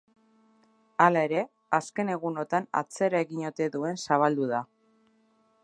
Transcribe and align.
Hala 1.03 1.21
ere, 1.27 1.43
azken 1.79 2.09
egunotan 2.13 2.67
atzera 2.81 3.21
egin 3.27 3.45
ote 3.51 3.69
duen 3.77 4.03
zabaldu 4.09 4.49
da. 4.55 4.63